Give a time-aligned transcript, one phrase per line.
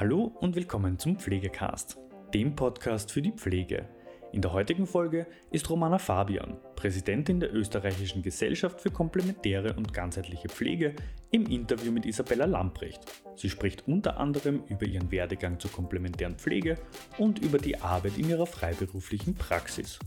[0.00, 1.98] Hallo und willkommen zum Pflegecast,
[2.32, 3.88] dem Podcast für die Pflege.
[4.30, 10.50] In der heutigen Folge ist Romana Fabian, Präsidentin der Österreichischen Gesellschaft für komplementäre und ganzheitliche
[10.50, 10.94] Pflege,
[11.32, 13.00] im Interview mit Isabella Lamprecht.
[13.34, 16.76] Sie spricht unter anderem über ihren Werdegang zur komplementären Pflege
[17.18, 19.98] und über die Arbeit in ihrer freiberuflichen Praxis.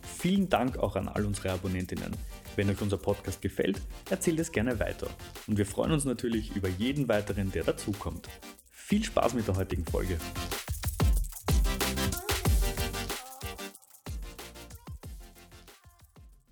[0.00, 2.16] Vielen Dank auch an all unsere Abonnentinnen.
[2.56, 5.08] Wenn euch unser Podcast gefällt, erzählt es gerne weiter.
[5.46, 8.30] Und wir freuen uns natürlich über jeden weiteren, der dazukommt.
[8.88, 10.16] Viel Spaß mit der heutigen Folge.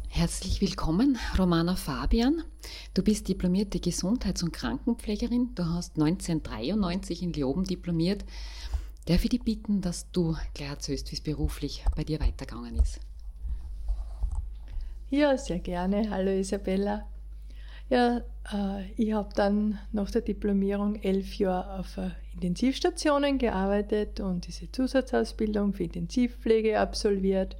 [0.09, 2.42] Herzlich willkommen, Romana Fabian.
[2.92, 5.55] Du bist diplomierte Gesundheits- und Krankenpflegerin.
[5.55, 8.25] Du hast 1993 in Leoben diplomiert.
[9.06, 12.98] Darf ich dich bitten, dass du gleich erzählst, wie es beruflich bei dir weitergegangen ist?
[15.09, 16.11] Ja, sehr gerne.
[16.11, 17.06] Hallo Isabella.
[17.88, 21.98] Ja, äh, ich habe dann nach der Diplomierung elf Jahre auf
[22.34, 27.56] Intensivstationen gearbeitet und diese Zusatzausbildung für Intensivpflege absolviert.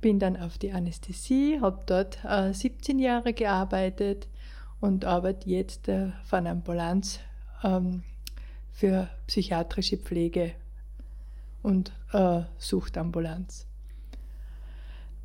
[0.00, 4.26] Bin dann auf die Anästhesie, habe dort äh, 17 Jahre gearbeitet
[4.80, 7.20] und arbeite jetzt äh, von Ambulanz
[7.62, 8.02] ähm,
[8.72, 10.52] für psychiatrische Pflege
[11.62, 13.66] und äh, Suchtambulanz.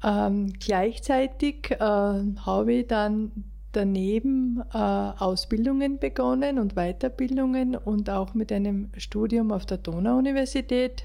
[0.03, 3.31] Ähm, gleichzeitig äh, habe ich dann
[3.77, 11.03] daneben äh, Ausbildungen begonnen und Weiterbildungen und auch mit einem Studium auf der Donau-Universität.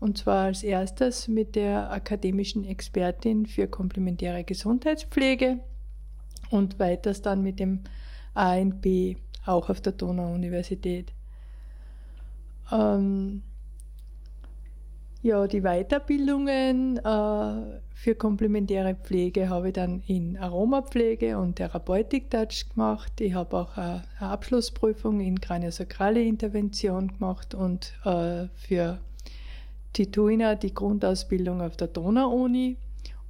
[0.00, 5.60] Und zwar als erstes mit der akademischen Expertin für komplementäre Gesundheitspflege
[6.50, 7.82] und weiters dann mit dem
[8.34, 11.12] ANP auch auf der Donau-Universität.
[12.72, 13.44] Ähm,
[15.22, 23.20] ja, die Weiterbildungen äh, für komplementäre Pflege habe ich dann in Aromapflege und Therapeutik-Touch gemacht.
[23.20, 28.98] Ich habe auch eine Abschlussprüfung in kraniosakrale Intervention gemacht und äh, für
[29.92, 32.76] Tituina die Grundausbildung auf der Donau-Uni.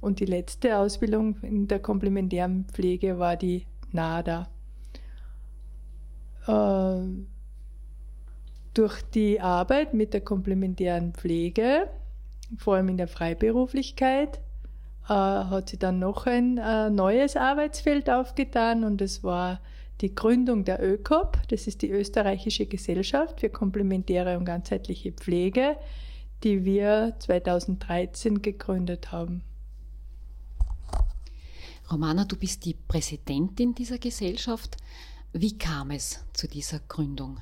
[0.01, 4.49] Und die letzte Ausbildung in der komplementären Pflege war die NADA.
[6.47, 7.32] Äh,
[8.73, 11.89] durch die Arbeit mit der komplementären Pflege,
[12.57, 14.37] vor allem in der Freiberuflichkeit,
[15.05, 19.59] äh, hat sich dann noch ein äh, neues Arbeitsfeld aufgetan und es war
[20.01, 25.77] die Gründung der ÖKOP, das ist die österreichische Gesellschaft für komplementäre und ganzheitliche Pflege,
[26.43, 29.43] die wir 2013 gegründet haben.
[31.91, 34.77] Romana, du bist die Präsidentin dieser Gesellschaft.
[35.31, 37.37] Wie kam es zu dieser Gründung?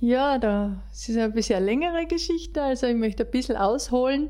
[0.00, 4.28] Ja, das ist ein bisschen eine längere Geschichte, also ich möchte ein bisschen ausholen.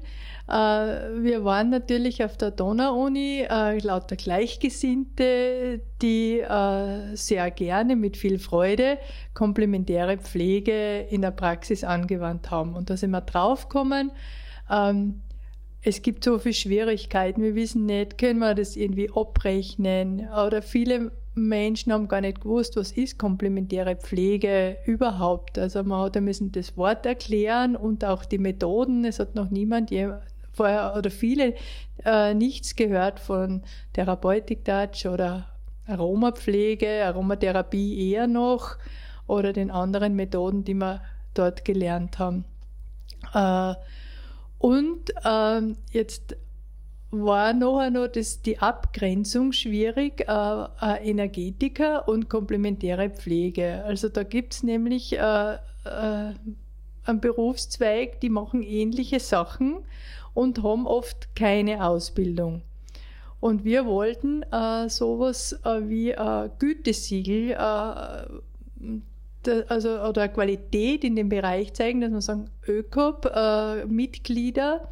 [0.48, 8.16] Äh, wir waren natürlich auf der Donau-Uni äh, lauter Gleichgesinnte, die äh, sehr gerne mit
[8.16, 8.96] viel Freude
[9.34, 12.74] komplementäre Pflege in der Praxis angewandt haben.
[12.74, 14.10] Und da sind wir draufgekommen,
[14.70, 15.20] ähm,
[15.82, 17.42] es gibt so viele Schwierigkeiten.
[17.42, 20.28] Wir wissen nicht, können wir das irgendwie abrechnen?
[20.28, 25.58] Oder viele Menschen haben gar nicht gewusst, was ist komplementäre Pflege überhaupt.
[25.58, 29.04] Also man hat müssen das Wort erklären und auch die Methoden.
[29.04, 29.90] Es hat noch niemand
[30.52, 31.54] vorher oder viele
[32.04, 33.62] äh, nichts gehört von
[33.92, 35.46] Therapeutik-Touch oder
[35.86, 38.76] Aromapflege, Aromatherapie eher noch
[39.26, 41.00] oder den anderen Methoden, die wir
[41.34, 42.44] dort gelernt haben.
[43.32, 43.74] Äh,
[44.58, 46.36] und ähm, jetzt
[47.10, 53.84] war nachher noch das, die Abgrenzung schwierig, äh, äh, Energetiker und komplementäre Pflege.
[53.84, 55.58] Also da gibt's nämlich äh, äh,
[57.04, 59.78] einen Berufszweig, die machen ähnliche Sachen
[60.34, 62.60] und haben oft keine Ausbildung.
[63.40, 68.26] Und wir wollten äh, sowas äh, wie äh, Gütesiegel, äh,
[69.68, 74.86] also oder Qualität in dem Bereich zeigen, dass man sagen, ÖKOP-Mitglieder äh,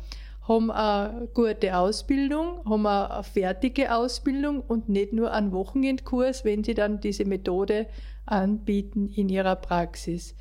[0.48, 6.74] haben eine gute Ausbildung, haben eine fertige Ausbildung und nicht nur einen Wochenendkurs, wenn sie
[6.74, 7.86] dann diese Methode
[8.26, 10.36] anbieten in ihrer Praxis.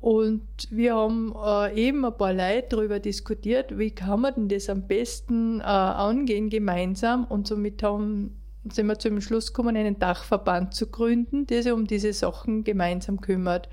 [0.00, 4.68] Und wir haben äh, eben ein paar Leute darüber diskutiert, wie kann man denn das
[4.68, 7.24] am besten äh, angehen gemeinsam.
[7.24, 8.36] Und somit haben,
[8.70, 13.20] sind wir zum Schluss gekommen, einen Dachverband zu gründen, der sich um diese Sachen gemeinsam
[13.20, 13.68] kümmert.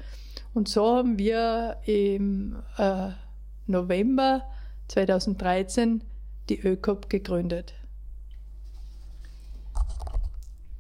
[0.54, 3.10] Und so haben wir im äh,
[3.68, 4.44] November
[4.88, 6.04] 2013
[6.50, 7.74] die ÖKOP gegründet.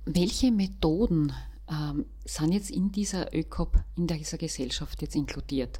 [0.05, 1.33] Welche Methoden
[1.69, 5.79] ähm, sind jetzt in dieser ÖKOP, in dieser Gesellschaft jetzt inkludiert?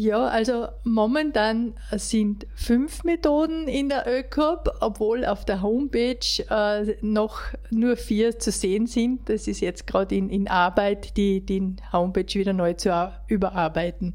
[0.00, 7.40] Ja, also momentan sind fünf Methoden in der ÖCOP, obwohl auf der Homepage äh, noch
[7.70, 9.28] nur vier zu sehen sind.
[9.28, 14.14] Das ist jetzt gerade in, in Arbeit, die, die Homepage wieder neu zu überarbeiten.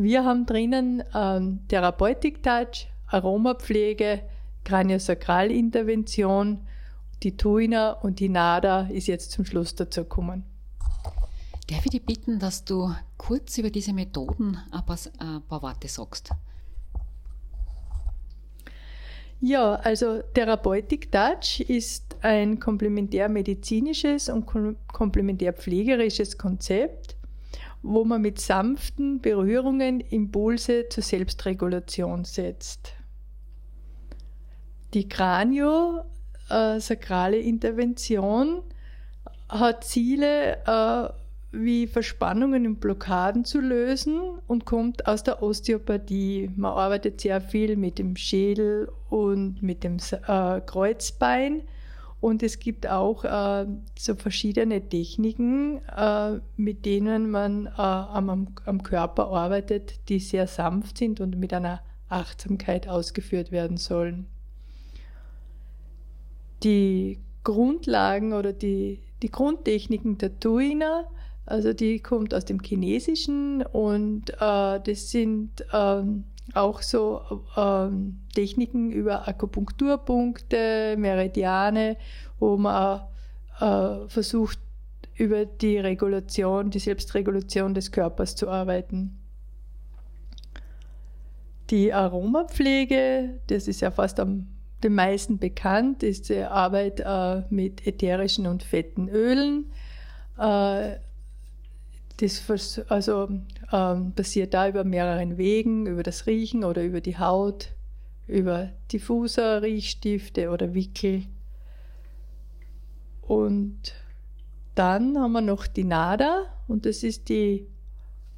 [0.00, 4.22] Wir haben drinnen ähm, Therapeutik-Touch, Aromapflege,
[4.62, 6.60] Kraniosakralintervention,
[7.24, 10.44] die Tuina und die NADA ist jetzt zum Schluss dazu gekommen.
[11.66, 15.88] Darf ich dich bitten, dass du kurz über diese Methoden ein paar, ein paar Worte
[15.88, 16.30] sagst?
[19.40, 24.46] Ja, also Therapeutic Touch ist ein komplementärmedizinisches und
[24.92, 27.07] komplementärpflegerisches Konzept,
[27.82, 32.94] wo man mit sanften Berührungen Impulse zur Selbstregulation setzt.
[34.94, 38.62] Die kraniosakrale Intervention
[39.48, 41.08] hat Ziele, äh,
[41.50, 46.50] wie Verspannungen und Blockaden zu lösen und kommt aus der Osteopathie.
[46.56, 49.96] Man arbeitet sehr viel mit dem Schädel und mit dem
[50.26, 51.62] äh, Kreuzbein.
[52.20, 53.66] Und es gibt auch äh,
[53.96, 60.98] so verschiedene Techniken, äh, mit denen man äh, am, am Körper arbeitet, die sehr sanft
[60.98, 64.26] sind und mit einer Achtsamkeit ausgeführt werden sollen.
[66.64, 71.04] Die Grundlagen oder die, die Grundtechniken der Tuina
[71.48, 76.24] also die kommt aus dem Chinesischen und äh, das sind ähm,
[76.54, 81.96] auch so ähm, Techniken über Akupunkturpunkte, Meridiane,
[82.38, 83.02] wo man
[83.60, 84.58] äh, versucht,
[85.16, 89.18] über die Regulation, die Selbstregulation des Körpers zu arbeiten.
[91.70, 94.46] Die Aromapflege, das ist ja fast am
[94.82, 99.72] den meisten bekannt, ist die Arbeit äh, mit ätherischen und fetten Ölen.
[100.38, 100.96] Äh,
[102.18, 103.28] das also,
[103.72, 107.72] ähm, passiert da über mehreren Wegen, über das Riechen oder über die Haut,
[108.26, 111.24] über Diffuser, Riechstifte oder Wickel.
[113.22, 113.94] Und
[114.74, 117.66] dann haben wir noch die NADA und das ist die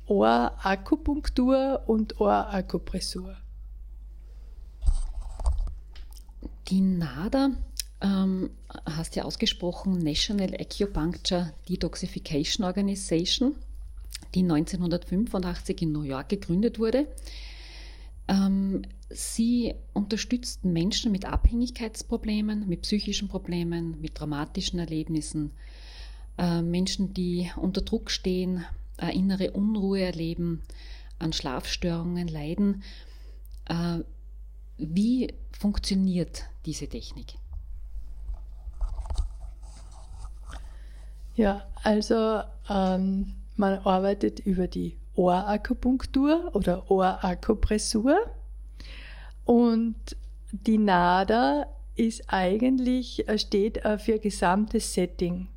[0.06, 3.36] Ohrakupunktur und Ohrakupressur.
[6.68, 7.50] Die NADA
[8.00, 8.50] ähm,
[8.86, 13.54] hast ja ausgesprochen National Acupuncture Detoxification Organization
[14.34, 17.06] die 1985 in New York gegründet wurde.
[18.28, 25.50] Ähm, sie unterstützt Menschen mit Abhängigkeitsproblemen, mit psychischen Problemen, mit traumatischen Erlebnissen,
[26.38, 28.64] äh, Menschen, die unter Druck stehen,
[28.98, 30.62] äh, innere Unruhe erleben,
[31.18, 32.82] an Schlafstörungen leiden.
[33.66, 33.98] Äh,
[34.78, 37.34] wie funktioniert diese Technik?
[41.36, 48.16] Ja, also ähm, man arbeitet über die Ohrakupunktur oder Ohrakupressur.
[49.44, 49.96] Und
[50.52, 51.66] die NADA
[51.96, 55.48] ist eigentlich, äh, steht für gesamtes Setting.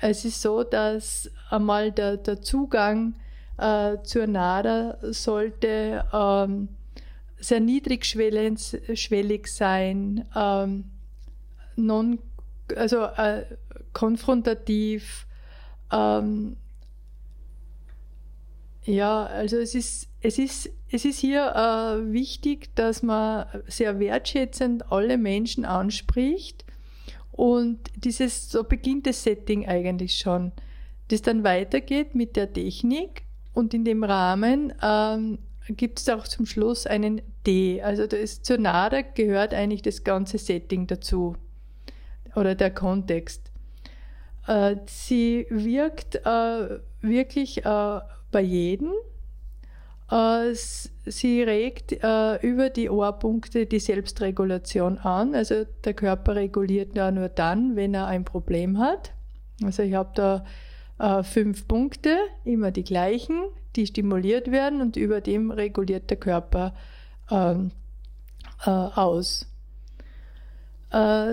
[0.00, 3.14] Es ist so, dass einmal der, der Zugang
[3.58, 6.68] äh, zur NADA sollte ähm,
[7.38, 10.84] sehr niedrigschwellig sein, ähm,
[11.76, 12.18] non,
[12.76, 13.44] also äh,
[13.92, 15.26] konfrontativ,
[15.92, 16.56] ähm,
[18.84, 24.92] ja, also es ist, es ist, es ist hier äh, wichtig, dass man sehr wertschätzend
[24.92, 26.64] alle Menschen anspricht.
[27.32, 30.52] Und dieses, so beginnt das Setting eigentlich schon.
[31.08, 33.22] Das dann weitergeht mit der Technik
[33.52, 35.38] und in dem Rahmen ähm,
[35.68, 37.82] gibt es auch zum Schluss einen D.
[37.82, 41.36] Also da ist, zur NADA gehört eigentlich das ganze Setting dazu
[42.34, 43.50] oder der Kontext.
[44.46, 48.00] Äh, sie wirkt äh, wirklich äh,
[48.34, 48.90] bei jedem.
[50.10, 50.54] Äh,
[51.06, 55.34] sie regt äh, über die Ohrpunkte die Selbstregulation an.
[55.36, 59.12] Also der Körper reguliert ja nur dann, wenn er ein Problem hat.
[59.62, 60.44] Also ich habe da
[60.98, 63.44] äh, fünf Punkte, immer die gleichen,
[63.76, 66.74] die stimuliert werden und über dem reguliert der Körper
[67.30, 67.70] ähm,
[68.66, 69.46] aus.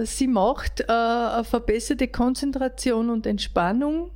[0.04, 4.10] Sie macht eine verbesserte Konzentration und Entspannung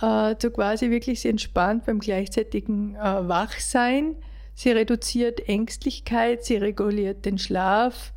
[0.00, 4.16] äh, so quasi wirklich sie entspannt beim gleichzeitigen äh, Wachsein.
[4.54, 8.12] Sie reduziert Ängstlichkeit, sie reguliert den Schlaf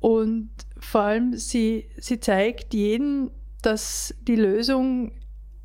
[0.00, 3.30] und vor allem sie, sie zeigt jedem,
[3.62, 5.12] dass die Lösung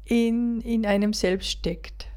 [0.05, 2.07] in, in einem selbst steckt.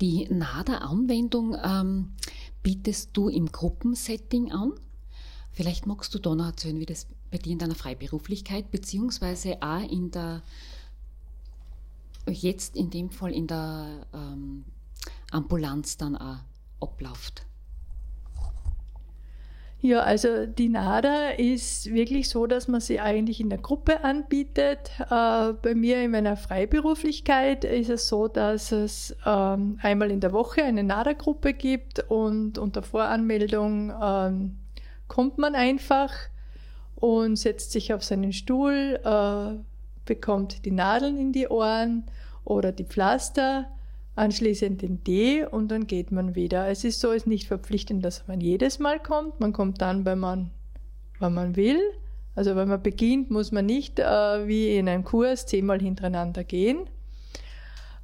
[0.00, 2.12] Die NADA-Anwendung ähm,
[2.62, 4.72] bietest du im Gruppensetting an.
[5.52, 9.88] Vielleicht magst du da noch erzählen, wie das bei dir in deiner Freiberuflichkeit beziehungsweise auch
[9.90, 10.42] in der
[12.26, 14.64] jetzt in dem Fall in der ähm,
[15.30, 16.38] Ambulanz dann auch
[16.80, 17.46] abläuft?
[19.82, 24.90] Ja, also die NADA ist wirklich so, dass man sie eigentlich in der Gruppe anbietet.
[24.98, 30.34] Äh, bei mir in meiner Freiberuflichkeit ist es so, dass es ähm, einmal in der
[30.34, 34.58] Woche eine NADA-Gruppe gibt und unter Voranmeldung ähm,
[35.08, 36.12] kommt man einfach
[37.00, 39.62] und setzt sich auf seinen Stuhl, äh,
[40.04, 42.04] bekommt die Nadeln in die Ohren
[42.44, 43.66] oder die Pflaster
[44.16, 46.68] anschließend den D und dann geht man wieder.
[46.68, 49.40] Es ist so, es ist nicht verpflichtend, dass man jedes Mal kommt.
[49.40, 50.50] Man kommt dann, wenn man,
[51.18, 51.80] wenn man will.
[52.34, 56.86] Also wenn man beginnt, muss man nicht äh, wie in einem Kurs zehnmal hintereinander gehen.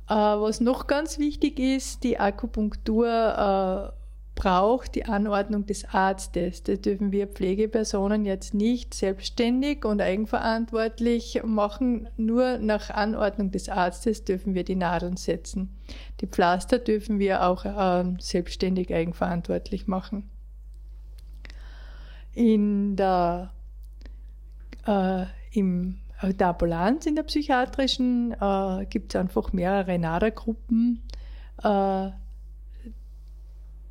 [0.08, 4.05] Äh, was noch ganz wichtig ist, die Akupunktur äh,
[4.36, 6.62] braucht die Anordnung des Arztes.
[6.62, 12.08] Das dürfen wir Pflegepersonen jetzt nicht selbstständig und eigenverantwortlich machen.
[12.16, 15.76] Nur nach Anordnung des Arztes dürfen wir die Nadeln setzen.
[16.20, 20.28] Die Pflaster dürfen wir auch äh, selbstständig eigenverantwortlich machen.
[22.34, 23.54] In der,
[24.86, 31.02] äh, im, der Ambulanz, in der psychiatrischen, äh, gibt es einfach mehrere NADA-Gruppen.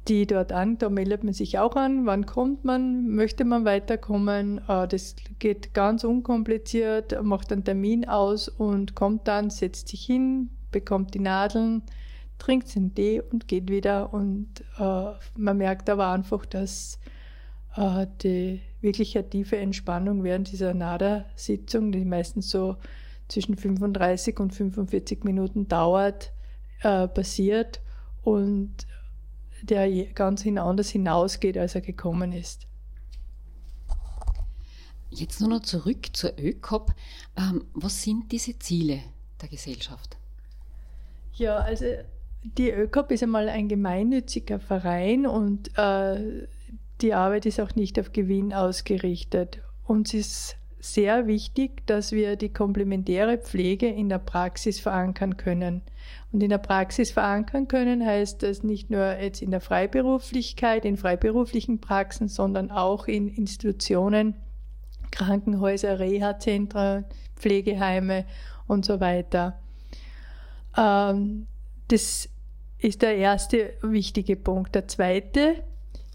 [0.08, 4.62] Die dort an, da meldet man sich auch an, wann kommt man, möchte man weiterkommen.
[4.68, 10.50] Äh, das geht ganz unkompliziert, macht einen Termin aus und kommt dann, setzt sich hin,
[10.72, 11.82] bekommt die Nadeln,
[12.38, 14.14] trinkt den Tee und geht wieder.
[14.14, 17.00] Und äh, man merkt aber einfach, dass
[17.76, 22.76] äh, die wirklich eine tiefe Entspannung während dieser NADA-Sitzung, die meistens so
[23.28, 26.32] zwischen 35 und 45 Minuten dauert,
[26.84, 27.82] passiert.
[28.22, 28.86] Und
[29.66, 32.68] der ganz anders hinausgeht, als er gekommen ist.
[35.10, 36.94] Jetzt nur noch zurück zur ÖCOP.
[37.38, 39.02] Ähm, was sind diese Ziele
[39.42, 40.18] der Gesellschaft?
[41.34, 41.86] Ja, also
[42.44, 46.48] die ÖCOP ist einmal ein gemeinnütziger Verein und äh,
[47.02, 49.60] die Arbeit ist auch nicht auf Gewinn ausgerichtet.
[49.86, 50.58] Uns ist
[50.94, 55.82] sehr wichtig, dass wir die komplementäre Pflege in der Praxis verankern können.
[56.32, 60.98] Und in der Praxis verankern können heißt das nicht nur jetzt in der Freiberuflichkeit, in
[60.98, 64.36] freiberuflichen Praxen, sondern auch in Institutionen,
[65.12, 68.26] Krankenhäuser, Reha-Zentren, Pflegeheime
[68.68, 69.60] und so weiter.
[70.78, 71.48] Ähm,
[71.88, 72.30] das
[72.80, 74.76] ist der erste wichtige Punkt.
[74.76, 75.64] Der zweite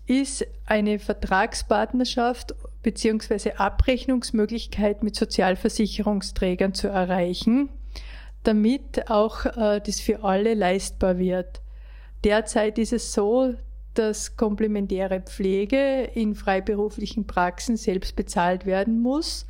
[0.07, 3.53] ist eine Vertragspartnerschaft bzw.
[3.53, 7.69] Abrechnungsmöglichkeit mit Sozialversicherungsträgern zu erreichen,
[8.43, 11.61] damit auch äh, das für alle leistbar wird.
[12.25, 13.55] Derzeit ist es so,
[13.95, 19.47] dass komplementäre Pflege in freiberuflichen Praxen selbst bezahlt werden muss.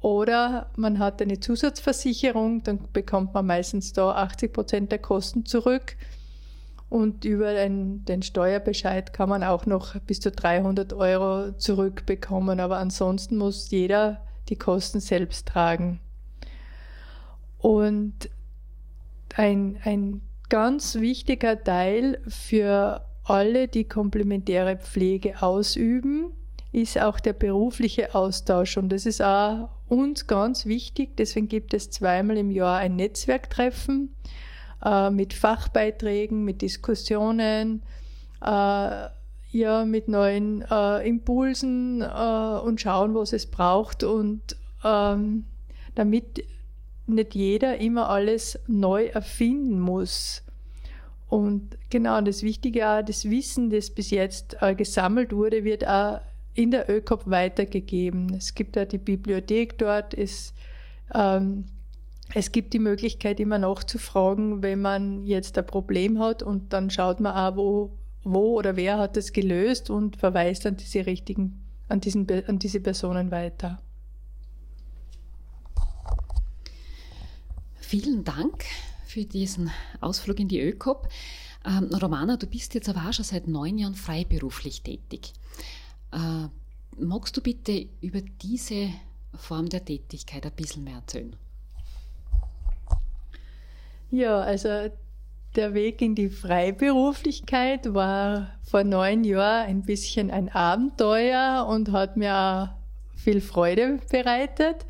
[0.00, 5.96] Oder man hat eine Zusatzversicherung, dann bekommt man meistens da 80 Prozent der Kosten zurück.
[6.90, 12.60] Und über den, den Steuerbescheid kann man auch noch bis zu 300 Euro zurückbekommen.
[12.60, 16.00] Aber ansonsten muss jeder die Kosten selbst tragen.
[17.58, 18.30] Und
[19.36, 26.32] ein, ein ganz wichtiger Teil für alle, die komplementäre Pflege ausüben,
[26.72, 28.78] ist auch der berufliche Austausch.
[28.78, 31.16] Und das ist auch uns ganz wichtig.
[31.18, 34.14] Deswegen gibt es zweimal im Jahr ein Netzwerktreffen
[34.84, 37.82] äh, mit Fachbeiträgen, mit Diskussionen,
[38.40, 39.08] äh,
[39.50, 45.44] ja, mit neuen äh, Impulsen äh, und schauen, was es braucht und ähm,
[45.94, 46.44] damit
[47.06, 50.42] nicht jeder immer alles neu erfinden muss.
[51.28, 56.20] Und genau, das Wichtige auch, das Wissen, das bis jetzt äh, gesammelt wurde, wird auch
[56.54, 58.34] in der ÖCOP weitergegeben.
[58.34, 60.52] Es gibt da die Bibliothek dort, es
[61.14, 61.66] ähm,
[62.34, 67.20] es gibt die Möglichkeit, immer nachzufragen, wenn man jetzt ein Problem hat und dann schaut
[67.20, 67.90] man auch, wo,
[68.22, 72.80] wo oder wer hat es gelöst und verweist an diese richtigen, an, diesen, an diese
[72.80, 73.80] Personen weiter.
[77.80, 78.66] Vielen Dank
[79.06, 79.70] für diesen
[80.02, 81.08] Ausflug in die ÖKOP.
[81.64, 85.32] Ähm, Romana, du bist jetzt aber auch schon seit neun Jahren freiberuflich tätig.
[86.12, 86.48] Äh,
[87.02, 88.90] magst du bitte über diese
[89.34, 91.34] Form der Tätigkeit ein bisschen mehr erzählen?
[94.10, 94.90] Ja, also
[95.56, 102.16] der Weg in die Freiberuflichkeit war vor neun Jahren ein bisschen ein Abenteuer und hat
[102.16, 102.76] mir
[103.16, 104.86] viel Freude bereitet.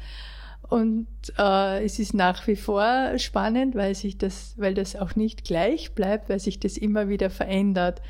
[0.69, 1.07] Und
[1.39, 5.95] äh, es ist nach wie vor spannend, weil sich das, weil das auch nicht gleich
[5.95, 8.03] bleibt, weil sich das immer wieder verändert.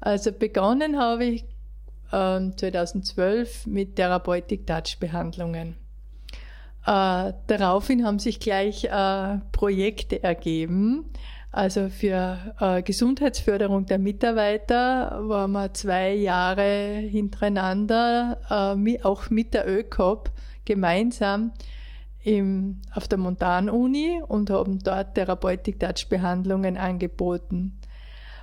[0.00, 1.44] Also begonnen habe ich
[2.10, 5.76] äh, 2012 mit Therapeutik-Touch-Behandlungen.
[6.86, 11.10] Äh, daraufhin haben sich gleich äh, Projekte ergeben.
[11.52, 19.68] Also für äh, Gesundheitsförderung der Mitarbeiter waren wir zwei Jahre hintereinander, äh, auch mit der
[19.68, 20.30] ÖCOP
[20.64, 21.52] gemeinsam
[22.22, 27.78] im, auf der Montanuni und haben dort Therapeutik-Touch-Behandlungen angeboten.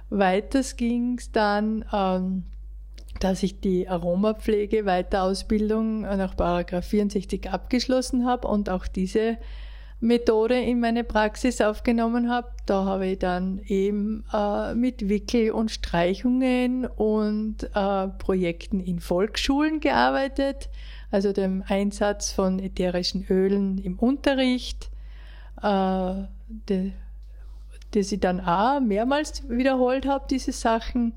[0.10, 2.44] Weiters ging es dann, ähm,
[3.20, 6.36] dass ich die Aromapflege Weiterausbildung nach
[6.84, 9.38] 64 abgeschlossen habe und auch diese
[10.00, 12.50] Methode in meine Praxis aufgenommen habe.
[12.66, 19.80] Da habe ich dann eben äh, mit Wickel- und Streichungen und äh, Projekten in Volksschulen
[19.80, 20.70] gearbeitet,
[21.10, 24.92] also dem Einsatz von ätherischen Ölen im Unterricht,
[25.64, 26.14] äh,
[26.70, 26.94] die,
[27.94, 31.14] ich dann auch mehrmals wiederholt habe, diese Sachen.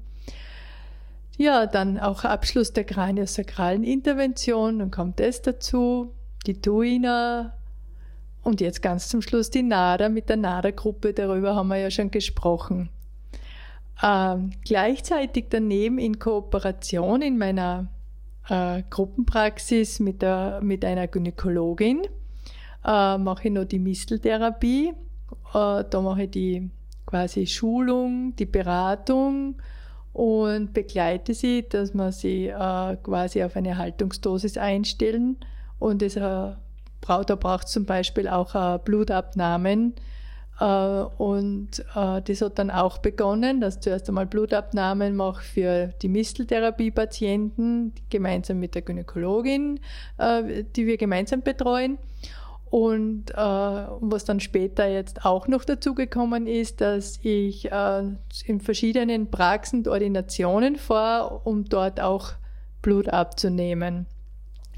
[1.41, 6.13] Ja, dann auch Abschluss der kraniosakralen Intervention, dann kommt das dazu,
[6.47, 7.55] die Tuina
[8.43, 12.11] und jetzt ganz zum Schluss die NADA mit der NADA-Gruppe, darüber haben wir ja schon
[12.11, 12.91] gesprochen.
[14.03, 17.89] Ähm, gleichzeitig daneben in Kooperation in meiner
[18.51, 22.03] äh, Gruppenpraxis mit, der, mit einer Gynäkologin
[22.85, 24.93] äh, mache ich noch die Misteltherapie.
[25.55, 26.69] Äh, da mache ich die
[27.07, 29.55] quasi Schulung, die Beratung
[30.13, 35.37] und begleite sie, dass man sie äh, quasi auf eine Haltungsdosis einstellen
[35.79, 39.95] und es äh, da braucht zum Beispiel auch äh, Blutabnahmen
[40.61, 46.09] äh, und äh, das hat dann auch begonnen, dass zuerst einmal Blutabnahmen mache für die
[46.09, 49.81] Misteltherapie-Patienten gemeinsam mit der Gynäkologin,
[50.19, 51.99] äh, die wir gemeinsam betreuen.
[52.71, 58.03] Und äh, was dann später jetzt auch noch dazu gekommen ist, dass ich äh,
[58.47, 62.33] in verschiedenen Praxen Ordinationen fahre, um dort auch
[62.81, 64.07] Blut abzunehmen.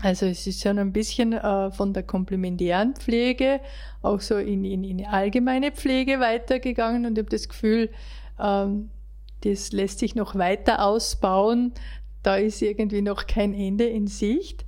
[0.00, 3.60] Also es ist schon ein bisschen äh, von der komplementären Pflege
[4.02, 7.90] auch so in, in, in allgemeine Pflege weitergegangen und ich habe das Gefühl,
[8.40, 8.90] ähm,
[9.42, 11.72] das lässt sich noch weiter ausbauen.
[12.22, 14.64] Da ist irgendwie noch kein Ende in Sicht.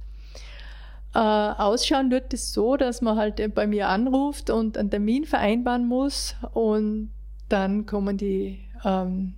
[1.15, 5.87] Äh, ausschauen wird es so, dass man halt bei mir anruft und einen Termin vereinbaren
[5.87, 7.11] muss und
[7.49, 9.35] dann kommen die ähm,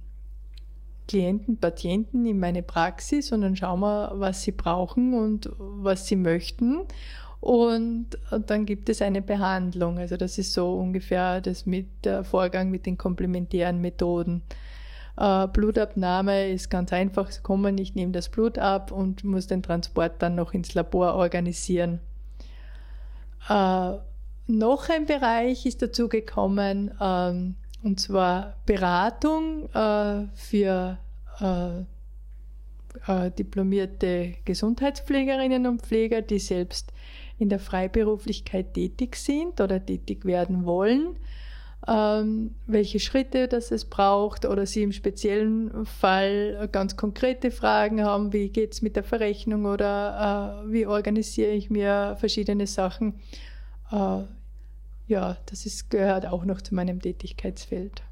[1.07, 6.17] Klienten, Patienten in meine Praxis und dann schauen wir, was sie brauchen und was sie
[6.17, 6.81] möchten.
[7.41, 9.99] Und dann gibt es eine Behandlung.
[9.99, 14.43] Also das ist so ungefähr das mit der Vorgang mit den komplementären Methoden.
[15.17, 20.21] Äh, Blutabnahme ist ganz einfach kommen, ich nehme das Blut ab und muss den Transport
[20.21, 22.01] dann noch ins Labor organisieren.
[23.49, 23.93] Äh,
[24.49, 30.99] noch ein Bereich ist dazu gekommen, ähm, und zwar Beratung äh, für
[31.41, 31.81] äh,
[33.07, 36.93] äh, diplomierte Gesundheitspflegerinnen und Pfleger, die selbst
[37.39, 41.17] in der Freiberuflichkeit tätig sind oder tätig werden wollen
[41.89, 48.33] ähm, welche Schritte das es braucht oder Sie im speziellen Fall ganz konkrete Fragen haben,
[48.33, 53.21] wie geht es mit der Verrechnung oder äh, wie organisiere ich mir verschiedene Sachen.
[53.93, 54.23] Äh,
[55.07, 58.03] ja, das ist, gehört auch noch zu meinem Tätigkeitsfeld.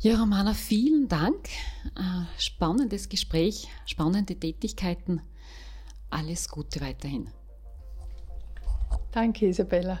[0.00, 1.48] Ja, Romana, vielen Dank.
[1.96, 5.22] Äh, spannendes Gespräch, spannende Tätigkeiten.
[6.10, 7.28] Alles Gute weiterhin.
[9.12, 10.00] Danke, Isabella.